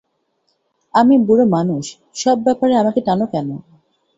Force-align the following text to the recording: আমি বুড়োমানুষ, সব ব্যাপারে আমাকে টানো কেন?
আমি 0.93 1.15
বুড়োমানুষ, 1.27 1.85
সব 2.15 2.37
ব্যাপারে 2.45 2.73
আমাকে 2.77 2.99
টানো 3.07 3.25
কেন? 3.33 3.47